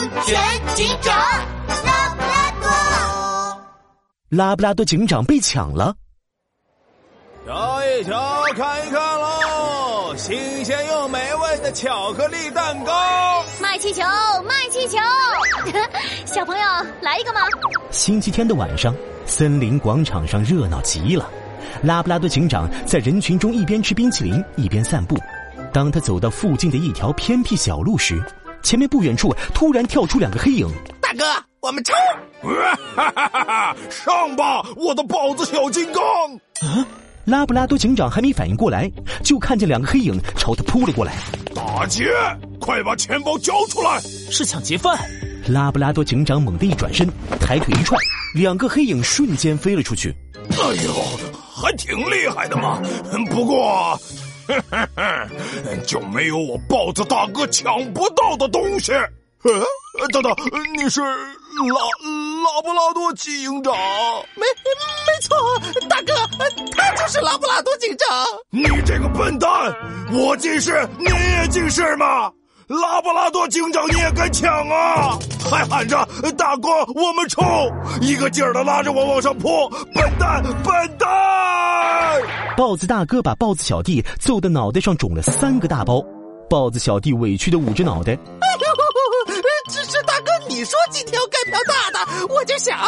[0.00, 1.14] 安全警长
[1.84, 3.62] 拉布拉多。
[4.30, 5.94] 拉布拉多警长被抢了。
[7.46, 10.14] 瞧一瞧，看一看喽！
[10.16, 14.02] 新鲜又美味的巧克力蛋糕，卖气球，
[14.46, 14.98] 卖气球！
[16.24, 16.64] 小朋友
[17.02, 17.40] 来一个吗？
[17.90, 18.94] 星期天的晚上，
[19.26, 21.28] 森林广场上热闹极了。
[21.82, 25.18] 拉布拉多警长在人群中一边吃冰淇淋一边散步。
[25.72, 28.22] 当他走到附近的一条偏僻小路时，
[28.62, 30.68] 前面不远处突然跳出两个黑影。
[31.00, 31.24] 大哥，
[31.60, 31.94] 我们冲！
[32.42, 33.76] 哈哈哈哈！
[33.90, 36.02] 上吧，我的豹子小金刚！
[36.68, 36.86] 啊！
[37.26, 38.90] 拉布拉多警长还没反应过来，
[39.22, 41.12] 就看见两个黑影朝他扑了过来。
[41.54, 42.06] 打劫，
[42.58, 44.00] 快把钱包交出来！
[44.00, 44.98] 是抢劫犯！
[45.46, 47.08] 拉布拉多警长猛地一转身，
[47.40, 47.96] 抬腿一踹，
[48.34, 50.14] 两个黑影瞬间飞了出去。
[50.50, 50.92] 哎呦，
[51.54, 52.80] 还挺厉害的嘛！
[53.30, 54.00] 不过，
[55.86, 58.92] 就没有我豹子大哥抢不到的东西。
[58.92, 60.34] 呃，等等，
[60.76, 63.74] 你是拉拉布拉多警长？
[64.34, 65.36] 没没错，
[65.88, 66.14] 大哥，
[66.76, 68.06] 他就是拉布拉多警长。
[68.50, 69.74] 你这个笨蛋，
[70.12, 72.30] 我近视，你也近视吗？
[72.70, 75.18] 拉布拉多警长你也敢抢啊？
[75.50, 76.06] 还喊着
[76.38, 77.44] 大哥，我们冲！
[78.00, 81.08] 一个劲儿的拉着我往上扑，笨蛋，笨蛋！
[82.56, 86.00] 豹子大哥把豹子小弟揍的脑袋上肿了三个大包，
[86.48, 88.16] 豹子小弟委屈的捂着脑袋。
[89.68, 92.78] 只是大哥，你说今天要干票大的，我就想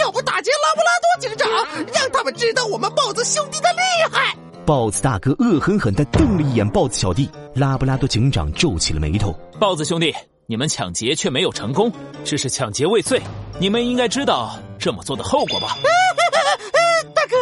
[0.00, 1.48] 要不打劫拉布拉多警长，
[1.94, 3.78] 让他们知道我们豹子兄弟的厉
[4.10, 4.36] 害。
[4.68, 9.34] 豹子大哥恶狠狠地瞪了一眼豹子小弟，拉布拉多警长皱起了眉头。
[9.58, 11.90] 豹子兄弟，你们抢劫却没有成功，
[12.22, 13.18] 只是抢劫未遂，
[13.58, 15.74] 你们应该知道这么做的后果吧？
[17.16, 17.34] 大哥，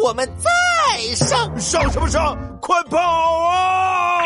[0.00, 0.48] 我们再
[1.16, 2.38] 上上什么上？
[2.60, 4.22] 快跑啊！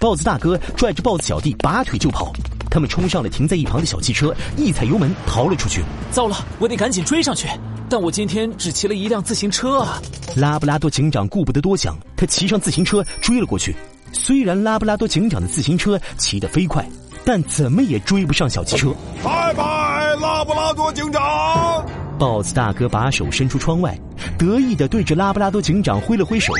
[0.00, 2.32] 豹子大哥拽着豹子小弟拔腿就跑。
[2.74, 5.80] 他们冲上了停在一旁的小汽车，一踩油门逃了出去。
[6.10, 7.46] 糟了，我得赶紧追上去。
[7.88, 10.02] 但我今天只骑了一辆自行车啊！
[10.34, 13.76] 拉布拉多警长顾不得多想，他骑上自行车追了过去。
[14.12, 16.84] 虽然拉布拉多警长的自行车骑得飞快，
[17.24, 18.92] 但怎么也追不上小汽车。
[19.22, 21.86] 拜拜，拉布拉多警长！
[22.18, 23.96] 豹子大哥把手伸出窗外，
[24.36, 26.52] 得意地对着拉布拉多警长挥了挥手。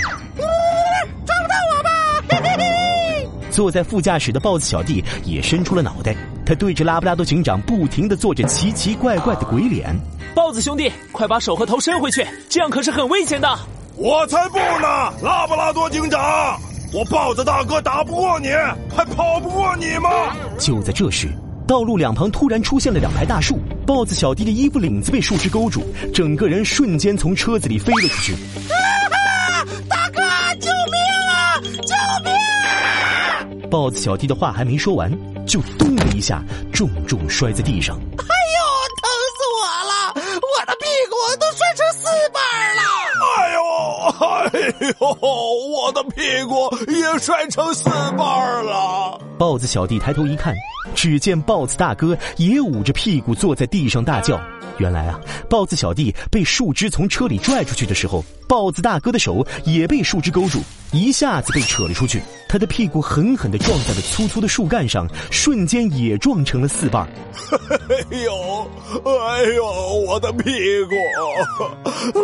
[3.54, 6.12] 坐在副驾驶的豹子小弟也伸出了脑袋，
[6.44, 9.96] 他对着拉布拉多警长不停的做着奇奇怪怪的鬼脸。
[10.34, 13.48] 豹子兄弟，快把手和头伸回去，这样可是很危险的。
[13.94, 15.12] 我才不呢！
[15.22, 16.58] 拉布拉多警长，
[16.92, 18.48] 我豹子大哥打不过你，
[18.92, 20.10] 还跑不过你吗？
[20.58, 21.28] 就在这时，
[21.64, 25.80] 道路两旁突然出现了两排大树，豹子小弟的衣服领子被树枝勾住，
[26.12, 28.34] 整个人瞬间从车子里飞了出去。
[33.74, 35.10] 豹子小弟的话还没说完，
[35.48, 36.40] 就咚的一下
[36.72, 37.96] 重重摔在地上。
[37.96, 38.62] 哎呦，
[39.02, 40.14] 疼死我了！
[40.14, 42.40] 我的屁股都摔成四瓣
[42.76, 42.82] 了！
[43.36, 43.60] 哎呦，
[44.20, 45.18] 哎呦，
[45.72, 49.20] 我的屁股也摔成四瓣了！
[49.36, 50.54] 豹子小弟抬头一看，
[50.94, 54.40] 只见豹子大哥也捂着屁股坐在地上大叫。
[54.78, 60.60] 原来啊，豹子小弟被树枝从车里拽出去的时候，豹子大哥的手也被树枝勾住，
[60.92, 62.20] 一下子被扯了出去。
[62.48, 67.08] 他的屁股狠狠的撞在了粗粗的树干上，瞬间也撞成了四瓣。
[67.50, 68.70] 哎呦，
[69.04, 69.64] 哎呦，
[70.06, 70.50] 我的屁
[70.84, 70.94] 股！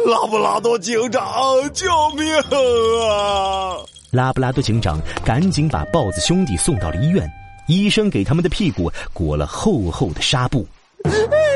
[0.09, 1.25] 拉布拉多警长，
[1.73, 1.87] 救
[2.17, 2.33] 命
[3.09, 3.77] 啊！
[4.11, 7.29] 拉布拉多警长赶紧把豹子兄弟送到了医院，
[7.67, 10.67] 医生给他们的屁股裹了厚厚的纱布。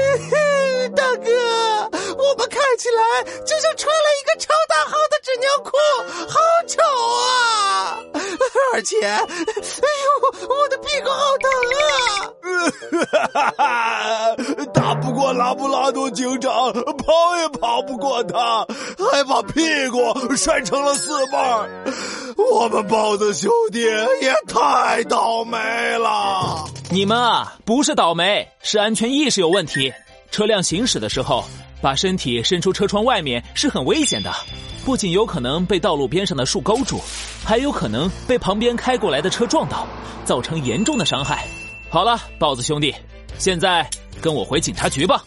[2.85, 3.01] 起来
[3.47, 5.71] 就像穿了一个超大号的纸尿裤，
[6.29, 6.83] 好丑
[7.17, 7.97] 啊！
[8.75, 9.27] 而且，哎呦，
[10.47, 11.49] 我的屁股好疼
[13.57, 14.37] 啊！
[14.75, 18.67] 打不过拉布拉多警长，跑也跑不过他，
[19.11, 21.67] 还把屁股摔成了四瓣。
[22.37, 25.57] 我们豹子兄弟也太倒霉
[25.97, 26.67] 了！
[26.91, 29.91] 你们啊，不是倒霉，是安全意识有问题。
[30.31, 31.47] 车辆行驶的时候。
[31.85, 34.33] 把身体伸出车窗外面是很危险的，
[34.87, 36.99] 不仅有可能被道路边上的树勾住，
[37.45, 39.87] 还有可能被旁边开过来的车撞到，
[40.25, 41.45] 造成严重的伤害。
[41.91, 42.95] 好了，豹子兄弟，
[43.37, 43.87] 现在
[44.23, 45.23] 跟我回警察局吧。